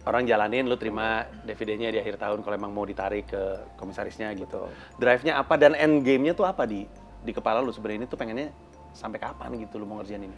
[0.05, 3.43] orang jalanin lu terima dividennya di akhir tahun kalau emang mau ditarik ke
[3.75, 4.69] komisarisnya gitu.
[5.01, 6.85] Drive-nya apa dan end game-nya tuh apa di
[7.25, 8.53] di kepala lu sebenarnya ini tuh pengennya
[8.93, 10.37] sampai kapan gitu lu mau ngerjain ini?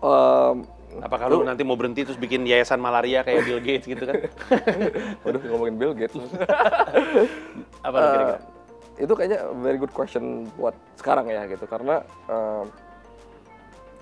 [0.00, 4.26] Um, Apakah lu nanti mau berhenti terus bikin yayasan malaria kayak Bill Gates gitu kan?
[5.22, 6.18] Waduh ngomongin Bill Gates.
[7.86, 8.34] Apa kira-kira?
[8.34, 12.68] Eh, itu kayaknya very good question buat sekarang ya gitu karena em,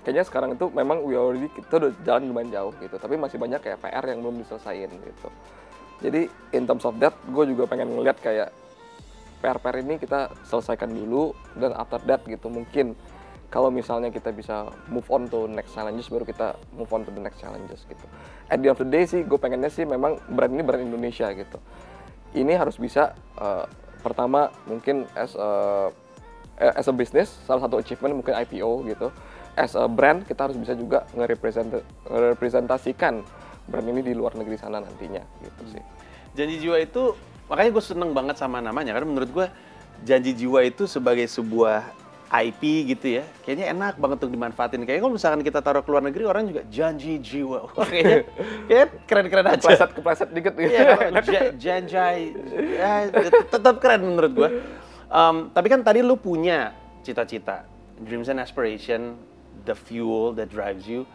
[0.03, 3.63] kayaknya sekarang itu memang we already kita udah jalan lumayan jauh gitu tapi masih banyak
[3.63, 5.27] kayak PR yang belum diselesain gitu
[6.03, 8.51] jadi in terms of that gue juga pengen ngeliat kayak
[9.39, 12.91] PR-PR ini kita selesaikan dulu dan after that gitu mungkin
[13.49, 17.21] kalau misalnya kita bisa move on to next challenges baru kita move on to the
[17.21, 18.05] next challenges gitu.
[18.45, 21.25] At the end of the day sih gue pengennya sih memang brand ini brand Indonesia
[21.33, 21.57] gitu.
[22.37, 23.65] Ini harus bisa eh,
[24.05, 25.49] pertama mungkin as a
[26.61, 29.09] eh, as a business salah satu achievement mungkin IPO gitu.
[29.57, 33.25] As a brand kita harus bisa juga ngerepresent- ngerepresentasikan
[33.65, 35.83] brand ini di luar negeri sana nantinya gitu sih.
[36.37, 37.17] Janji Jiwa itu
[37.49, 39.47] makanya gue seneng banget sama namanya karena menurut gue
[40.05, 42.61] Janji Jiwa itu sebagai sebuah IP
[42.93, 43.23] gitu ya.
[43.41, 44.85] Kayaknya enak banget untuk dimanfaatin.
[44.85, 47.65] Kayaknya kalau misalkan kita taruh ke luar negeri orang juga Janji Jiwa.
[47.73, 48.29] Wah, kayaknya
[48.69, 49.57] kayaknya keren-keren aja.
[49.57, 52.21] Kepleset kepleset dikit gitu Iya, kalau ja- janjai,
[52.77, 52.91] ya,
[53.49, 54.49] tetap keren menurut gua.
[55.09, 57.65] Um, tapi kan tadi lu punya cita-cita,
[58.05, 59.17] dreams and aspiration,
[59.65, 61.09] the fuel that drives you.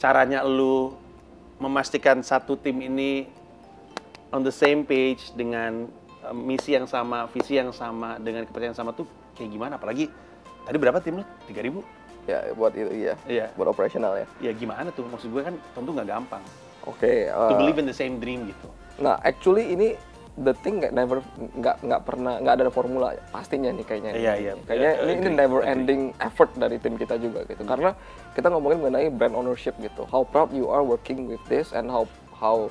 [0.00, 0.96] Caranya lu
[1.60, 3.28] memastikan satu tim ini
[4.32, 5.92] on the same page dengan
[6.32, 9.04] misi yang sama, visi yang sama, dengan kepercayaan yang sama tuh
[9.36, 9.76] kayak gimana?
[9.76, 10.08] Apalagi
[10.68, 11.24] tadi berapa tim lu?
[11.48, 11.80] 3000?
[12.28, 13.46] ya buat itu iya Iya.
[13.56, 15.08] buat operasional ya Ya gimana tuh?
[15.08, 16.44] Maksud gue kan tentu nggak gampang.
[16.84, 18.68] oke To eh, believe in the same dream gitu.
[18.98, 19.96] Nah, actually ini
[20.36, 21.24] the thing nggak never
[21.56, 24.12] nggak nggak pernah nggak ada formula pastinya nih kayaknya.
[24.12, 24.52] Iya, iya.
[24.60, 25.72] Kayaknya Eh, ini, ini agree, never agree.
[25.72, 27.64] ending effort dari tim kita juga gitu.
[27.64, 27.96] Karena
[28.32, 30.04] kita ngomongin mengenai brand ownership gitu.
[30.04, 32.04] How proud you are working with this and how
[32.34, 32.68] how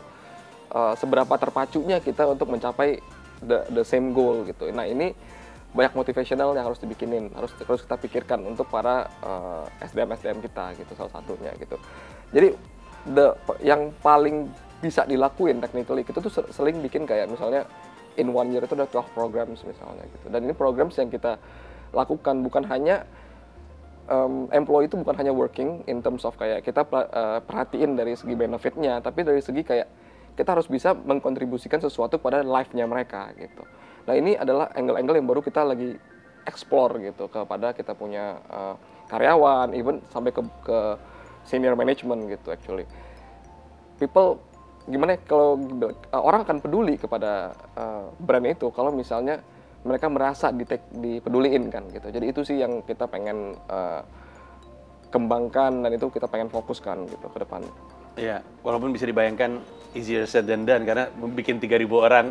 [0.70, 3.02] uh, seberapa terpacunya kita untuk mencapai
[3.40, 4.70] the the same goal gitu.
[4.70, 5.18] Nah, ini
[5.76, 10.74] banyak motivational yang harus dibikinin, harus harus kita pikirkan untuk para uh, SDM SDM kita
[10.80, 11.76] gitu salah satunya gitu.
[12.32, 12.56] Jadi
[13.12, 14.48] the yang paling
[14.80, 17.66] bisa dilakuin technically itu tuh sering bikin kayak misalnya
[18.18, 20.28] in one year itu ada 12 programs misalnya gitu.
[20.32, 21.38] Dan ini programs yang kita
[21.94, 23.06] lakukan bukan hanya
[24.10, 28.34] um, employee itu bukan hanya working in terms of kayak kita uh, perhatiin dari segi
[28.34, 29.88] benefitnya, tapi dari segi kayak
[30.38, 33.66] kita harus bisa mengkontribusikan sesuatu pada life-nya mereka gitu.
[34.08, 36.00] Nah ini adalah angle-angle yang baru kita lagi
[36.48, 38.76] explore gitu kepada kita punya uh,
[39.12, 40.78] karyawan, even sampai ke, ke
[41.44, 42.88] senior management gitu actually.
[44.00, 44.40] People
[44.88, 49.44] gimana ya, kalau uh, orang akan peduli kepada uh, brand itu kalau misalnya
[49.84, 52.08] mereka merasa ditek- dipeduliin kan gitu.
[52.08, 54.02] Jadi itu sih yang kita pengen uh,
[55.12, 57.64] kembangkan dan itu kita pengen fokuskan gitu ke depan.
[58.18, 59.62] Iya, walaupun bisa dibayangkan
[59.94, 62.26] easier said than done karena bikin 3000 orang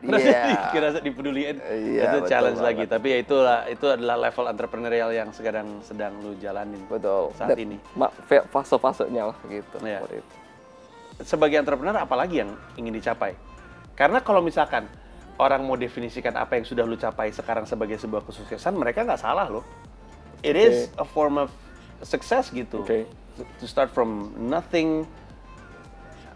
[0.00, 0.72] Iya.
[0.72, 2.68] kira dipeduliin Iya, itu betul challenge banget.
[2.72, 2.84] lagi.
[2.88, 7.30] Tapi ya itulah itu adalah level entrepreneurial yang sedang sedang lu jalanin Betul.
[7.34, 7.76] saat Dan ini.
[8.48, 9.76] Fase-fasenya lah gitu.
[9.80, 10.00] Iya.
[10.08, 10.34] itu.
[11.20, 13.36] Sebagai entrepreneur apalagi yang ingin dicapai?
[13.92, 14.88] Karena kalau misalkan
[15.36, 19.46] orang mau definisikan apa yang sudah lu capai sekarang sebagai sebuah kesuksesan, mereka nggak salah
[19.46, 19.64] loh.
[20.40, 20.64] It Oke.
[20.64, 21.52] is a form of
[22.00, 22.80] success gitu.
[22.82, 25.08] To- To start from nothing.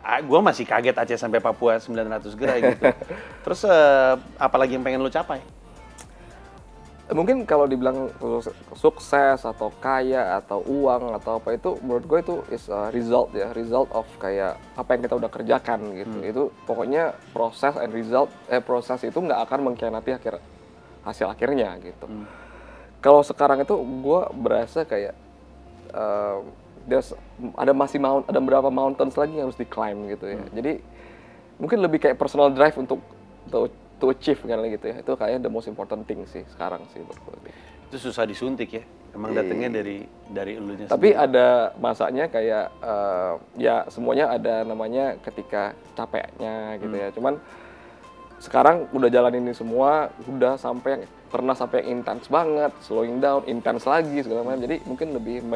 [0.05, 2.85] Ah, gua masih kaget Aceh sampai Papua 900 gerai gitu.
[3.49, 5.41] Terus eh, apalagi yang pengen lu capai?
[7.13, 8.09] mungkin kalau dibilang
[8.41, 13.29] su- sukses atau kaya atau uang atau apa itu menurut gue itu is a result
[13.37, 18.33] ya result of kayak apa yang kita udah kerjakan gitu itu pokoknya proses and result
[18.49, 20.41] eh proses itu nggak akan mengkhianati akhir
[21.05, 22.09] hasil akhirnya gitu
[23.05, 25.13] kalau sekarang itu gue berasa kayak
[25.93, 26.39] eh,
[26.85, 27.17] there's-
[27.55, 30.73] ada masih mount ada beberapa mountains lagi yang harus di climb gitu ya jadi
[31.55, 32.99] mungkin lebih kayak personal drive untuk
[33.47, 36.99] to, to achieve kan gitu ya itu kayaknya the most important thing sih sekarang sih
[36.99, 37.53] menurut gue.
[37.87, 38.83] Itu susah disuntik ya.
[39.15, 39.47] Emang Iya.
[39.47, 41.23] datangnya dari dari elunya tapi sendiri.
[41.23, 41.47] ada
[41.79, 47.39] masanya kayak eh, ya semuanya ada namanya ketika capeknya gitu ya cuman
[48.43, 53.47] sekarang udah jalanin ini semua udah sampai yang pernah sampai yang intens banget slowing down
[53.47, 55.47] intens lagi segala macam jadi mungkin lebih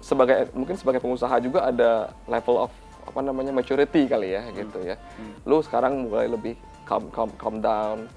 [0.00, 2.72] sebagai mungkin sebagai pengusaha juga ada level of
[3.04, 4.96] apa namanya maturity kali ya gitu ya.
[5.44, 6.56] Lu sekarang mulai lebih
[6.88, 8.08] calm calm calm down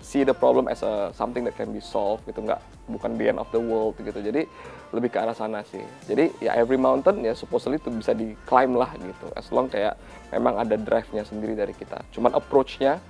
[0.00, 3.38] see the problem as a something that can be solved gitu nggak bukan the end
[3.42, 4.16] of the world gitu.
[4.16, 4.46] Jadi
[4.94, 5.82] lebih ke arah sana sih.
[6.06, 9.98] Jadi ya every mountain ya supposedly itu bisa di climb lah gitu as long kayak
[10.30, 12.00] memang ada drive-nya sendiri dari kita.
[12.14, 13.02] Cuman approach-nya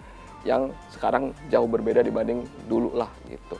[0.46, 3.58] yang sekarang jauh berbeda dibanding dulu lah gitu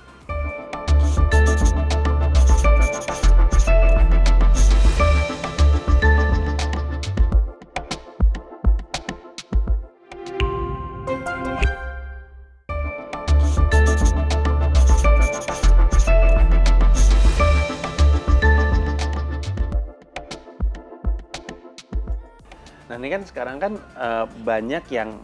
[22.97, 25.21] Nah ini kan sekarang kan eh, banyak yang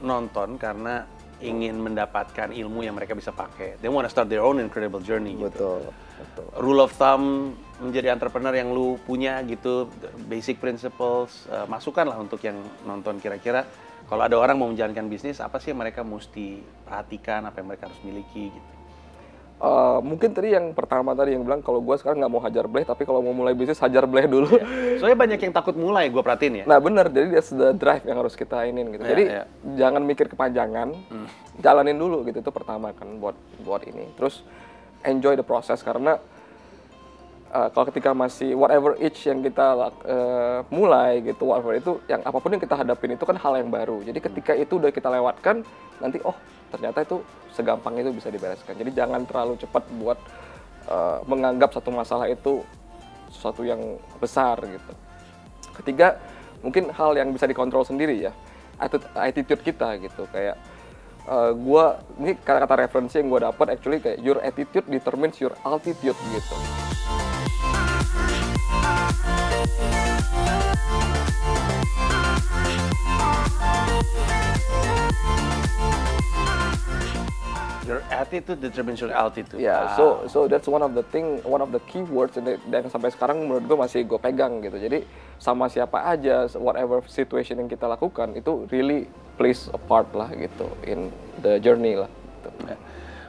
[0.00, 1.04] nonton karena
[1.44, 3.76] ingin mendapatkan ilmu yang mereka bisa pakai.
[3.84, 5.52] They wanna start their own incredible journey gitu.
[5.52, 7.52] betul betul Rule of thumb
[7.84, 9.92] menjadi entrepreneur yang lu punya gitu,
[10.24, 12.56] basic principles, eh, masukan lah untuk yang
[12.88, 13.68] nonton kira-kira
[14.08, 17.92] kalau ada orang mau menjalankan bisnis apa sih yang mereka mesti perhatikan, apa yang mereka
[17.92, 18.72] harus miliki gitu.
[19.62, 22.82] Eh, mungkin tadi yang pertama tadi yang bilang kalau gue sekarang nggak mau hajar bleh
[22.82, 24.58] tapi kalau mau mulai bisnis hajar bleh dulu
[24.98, 26.64] Soalnya banyak yang takut mulai, gue perhatiin ya.
[26.66, 29.06] Nah benar, jadi that's the drive yang harus kita inin gitu.
[29.06, 29.42] Ya, jadi ya.
[29.78, 30.98] jangan mikir kepanjangan,
[31.62, 34.10] jalanin dulu gitu itu pertama kan buat buat ini.
[34.18, 34.42] Terus
[35.06, 36.18] enjoy the process karena
[37.54, 42.34] uh, kalau ketika masih whatever age yang kita uh, mulai gitu, whatever itu yang apa
[42.42, 44.02] pun yang kita hadapin itu kan hal yang baru.
[44.02, 45.62] Jadi ketika itu udah kita lewatkan,
[46.02, 46.34] nanti oh
[46.72, 47.20] ternyata itu
[47.52, 48.72] segampang itu bisa dibereskan.
[48.72, 50.16] Jadi jangan terlalu cepat buat
[50.88, 52.64] uh, menganggap satu masalah itu
[53.28, 54.92] sesuatu yang besar gitu.
[55.76, 56.16] Ketiga,
[56.64, 58.32] mungkin hal yang bisa dikontrol sendiri ya,
[58.80, 60.56] attitude, kita gitu kayak
[61.28, 66.16] uh, gua ini kata-kata referensi yang gua dapat actually kayak your attitude determines your altitude
[66.16, 66.56] gitu.
[77.82, 79.58] Your attitude determines your altitude.
[79.58, 79.96] Ya, Wow.
[79.98, 83.10] so so that's one of the thing, one of the keywords and that- dan sampai
[83.10, 84.78] sekarang menurut gue masih gue pegang gitu.
[84.78, 85.02] Jadi
[85.42, 90.70] sama siapa aja, whatever situation yang kita lakukan itu really plays a part lah gitu
[90.86, 91.10] in
[91.42, 92.06] the journey lah.
[92.06, 92.50] Gitu.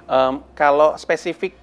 [0.06, 1.58] Em, kalau spesifik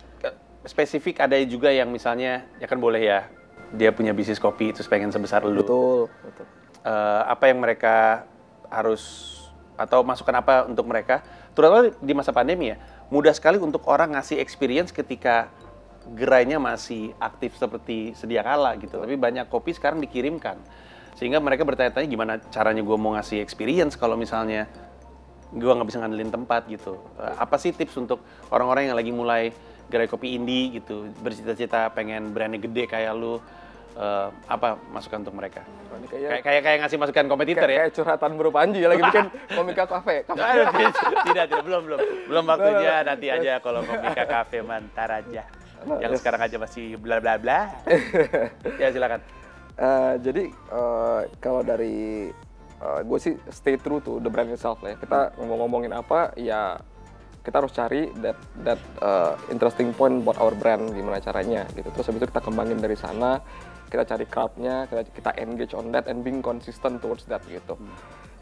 [0.67, 3.25] spesifik ada juga yang misalnya ya kan boleh ya
[3.71, 5.63] dia punya bisnis kopi terus pengen sebesar lu.
[5.63, 6.45] Betul, betul.
[6.83, 8.27] Eh, apa yang mereka
[8.67, 9.37] harus
[9.81, 11.25] atau masukan apa untuk mereka.
[11.57, 12.77] Terutama di masa pandemi ya
[13.09, 15.49] mudah sekali untuk orang ngasih experience ketika
[16.13, 19.01] gerainya masih aktif seperti sedia kala gitu.
[19.01, 20.61] Tapi banyak kopi sekarang dikirimkan.
[21.17, 24.69] Sehingga mereka bertanya-tanya gimana caranya gue mau ngasih experience kalau misalnya
[25.51, 27.01] gue nggak bisa ngandelin tempat gitu.
[27.19, 29.51] Eh, apa sih tips untuk orang-orang yang lagi mulai
[29.91, 31.11] gerai kopi indie gitu?
[31.21, 33.43] Bercita-cita pengen brandnya gede kayak lu
[33.97, 35.63] eh, apa masukan untuk mereka
[36.09, 39.27] kayak kayak kayak ngasih masukan kompetitor kayak, ya kayak curhatan Bro Panji ya, lagi bikin
[39.53, 39.83] komika.
[39.91, 40.95] Aduh, tidak,
[41.29, 42.01] tidak, tidak, belum, belum,
[42.31, 45.43] belum waktunya nanti aja kalau komika kafe mantar aja.
[46.01, 46.21] Yang yes.
[46.21, 47.73] sekarang aja masih bla bla bla.
[48.83, 49.21] ya silakan.
[49.81, 52.29] Eh, jadi eh, kalau dari
[52.81, 54.97] gue sih stay true to the brand itself lah ya.
[54.97, 56.81] Kita ngomong-ngomongin apa ya
[57.41, 61.89] kita harus cari that that uh, interesting point buat our brand gimana caranya gitu.
[61.93, 63.41] Terus habis itu kita kembangin dari sana,
[63.91, 67.75] kita cari crowd-nya, kita kita engage on that and being consistent towards that gitu.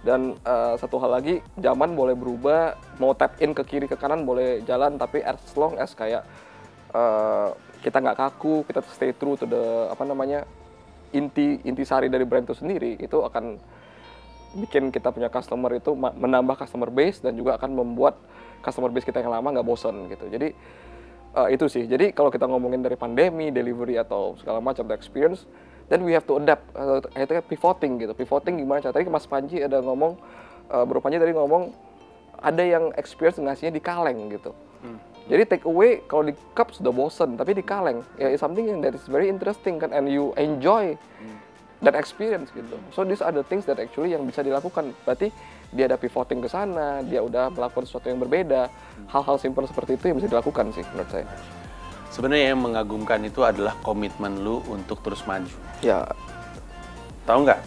[0.05, 4.23] Dan uh, satu hal lagi, zaman boleh berubah, mau tap in ke kiri ke kanan
[4.23, 6.23] boleh jalan, tapi as long as kayak
[6.95, 7.51] uh,
[7.83, 10.47] kita nggak kaku, kita stay true to the apa namanya
[11.11, 13.57] inti intisari dari brand itu sendiri itu akan
[14.61, 18.17] bikin kita punya customer itu menambah customer base dan juga akan membuat
[18.65, 20.25] customer base kita yang lama nggak bosan gitu.
[20.29, 20.53] Jadi
[21.35, 21.85] uh, itu sih.
[21.89, 25.45] Jadi kalau kita ngomongin dari pandemi, delivery atau segala macam the experience,
[25.93, 26.65] then we have to adapt.
[26.73, 28.13] Uh, itu kan pivoting gitu.
[28.15, 28.93] Pivoting gimana cara?
[28.97, 30.17] Tadi Mas Panji ada ngomong,
[30.73, 31.75] uh, Bro Panji tadi ngomong
[32.39, 34.55] ada yang experience ngasihnya di kaleng gitu.
[35.29, 38.97] Jadi take away kalau di cup sudah bosen, tapi di kaleng ya is something that
[38.97, 40.97] is very interesting kan and you enjoy
[41.85, 42.81] that experience gitu.
[42.97, 44.97] So these are the things that actually yang bisa dilakukan.
[45.05, 45.29] Berarti
[45.73, 48.73] dia ada pivoting ke sana, dia udah melakukan sesuatu yang berbeda.
[49.13, 51.27] Hal-hal simpel seperti itu yang bisa dilakukan sih menurut saya.
[52.09, 55.53] Sebenarnya yang mengagumkan itu adalah komitmen lu untuk terus maju.
[55.85, 56.09] Ya,
[57.29, 57.61] Tahu nggak?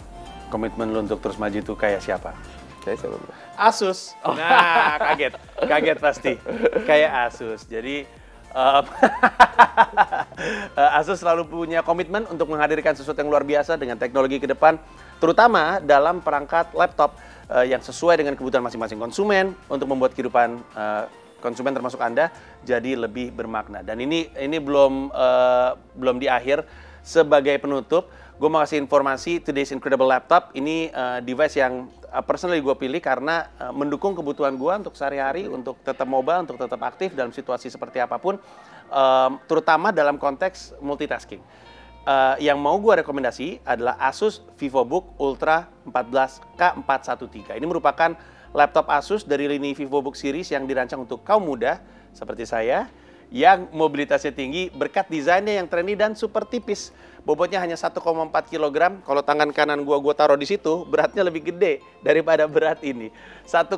[0.50, 2.34] Komitmen lu untuk terus maju itu kayak siapa?
[2.82, 3.14] saya siapa?
[3.54, 4.18] Asus.
[4.26, 5.38] Nah, kaget.
[5.70, 6.32] Kaget pasti.
[6.82, 7.62] Kayak Asus.
[7.70, 8.02] Jadi
[8.52, 8.84] um,
[10.98, 14.80] Asus selalu punya komitmen untuk menghadirkan sesuatu yang luar biasa dengan teknologi ke depan,
[15.20, 17.16] terutama dalam perangkat laptop
[17.50, 19.54] eh, yang sesuai dengan kebutuhan masing-masing konsumen.
[19.68, 21.04] Untuk membuat kehidupan eh,
[21.42, 22.30] konsumen termasuk Anda
[22.64, 23.82] jadi lebih bermakna.
[23.84, 26.64] Dan ini ini belum eh, belum di akhir
[27.02, 28.08] sebagai penutup
[28.42, 30.50] gue mau kasih informasi today's incredible laptop.
[30.50, 35.48] Ini uh, device yang uh, personally gue pilih karena uh, mendukung kebutuhan gue untuk sehari-hari
[35.48, 38.36] untuk tetap mobile untuk tetap aktif dalam situasi seperti apa pun
[38.92, 41.40] um, terutama dalam konteks multitasking.
[42.02, 48.18] Uh, yang mau gue rekomendasi adalah Asus VivoBook Ultra 14K413 ini merupakan
[48.50, 51.78] laptop Asus dari lini VivoBook series yang dirancang untuk kaum muda
[52.10, 52.90] seperti saya
[53.32, 56.92] yang mobilitasnya tinggi berkat desainnya yang trendy dan super tipis.
[57.24, 57.96] Bobotnya hanya 1,4
[58.52, 58.76] kg.
[59.00, 63.08] Kalau tangan kanan gua gua taruh di situ, beratnya lebih gede daripada berat ini.
[63.48, 63.72] 1,4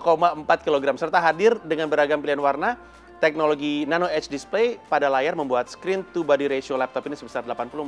[0.67, 2.75] kg serta hadir dengan beragam pilihan warna.
[3.23, 7.81] Teknologi Nano Edge Display pada layar membuat screen to body ratio laptop ini sebesar 84%.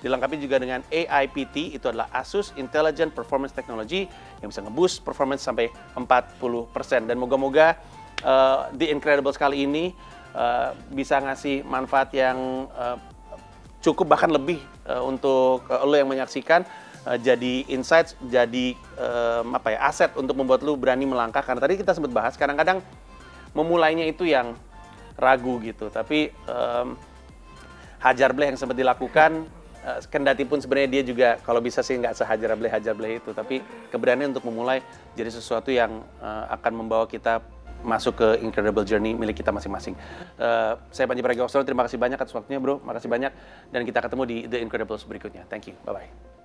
[0.00, 4.06] Dilengkapi juga dengan AIPT, itu adalah Asus Intelligent Performance Technology
[4.40, 7.10] yang bisa ngeboost performance sampai 40%.
[7.10, 7.76] Dan moga-moga
[8.24, 9.92] uh, The Incredibles kali ini
[10.36, 12.96] uh, bisa ngasih manfaat yang uh,
[13.82, 16.62] cukup bahkan lebih uh, untuk uh, lo yang menyaksikan
[17.04, 21.42] uh, jadi insights, jadi um, apa ya aset untuk membuat lo berani melangkah.
[21.42, 22.78] Karena tadi kita sempat bahas kadang-kadang
[23.52, 24.54] memulainya itu yang
[25.18, 25.90] ragu gitu.
[25.92, 26.96] Tapi um,
[28.00, 29.46] hajar bleh yang sempat dilakukan
[29.84, 33.34] uh, kendati pun sebenarnya dia juga kalau bisa sih nggak sehajar bleh hajar bleh itu.
[33.34, 34.80] Tapi keberanian untuk memulai
[35.18, 37.42] jadi sesuatu yang uh, akan membawa kita
[37.82, 39.94] masuk ke incredible journey milik kita masing-masing.
[40.38, 43.32] Uh, saya Panji Pragiwaksono, terima kasih banyak atas waktunya bro, makasih banyak
[43.70, 45.44] dan kita ketemu di The Incredibles berikutnya.
[45.46, 46.41] Thank you, bye bye.